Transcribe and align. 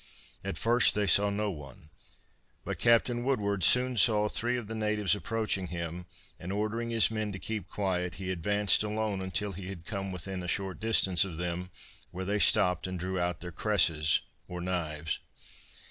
At 0.43 0.57
first 0.57 0.95
they 0.95 1.05
saw 1.05 1.29
no 1.29 1.51
one, 1.51 1.91
but 2.65 2.79
Captain 2.79 3.23
Woodward 3.23 3.63
soon 3.63 3.99
saw 3.99 4.27
three 4.27 4.57
of 4.57 4.65
the 4.65 4.73
natives 4.73 5.13
approaching 5.13 5.67
him; 5.67 6.07
and 6.39 6.51
ordering 6.51 6.89
his 6.89 7.11
men 7.11 7.31
to 7.33 7.37
keep 7.37 7.67
quiet, 7.69 8.15
he 8.15 8.31
advanced 8.31 8.81
alone 8.81 9.21
until 9.21 9.51
he 9.51 9.67
had 9.67 9.85
come 9.85 10.11
within 10.11 10.41
a 10.41 10.47
short 10.47 10.79
distance 10.79 11.23
of 11.23 11.37
them, 11.37 11.69
where 12.09 12.25
they 12.25 12.39
stopped 12.39 12.87
and 12.87 12.99
drew 12.99 13.19
out 13.19 13.41
their 13.41 13.51
cresses 13.51 14.21
or 14.47 14.59
knives. 14.59 15.19